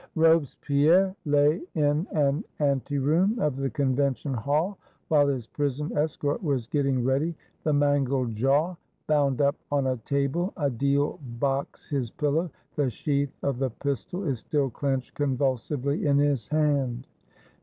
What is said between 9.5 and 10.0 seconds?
on a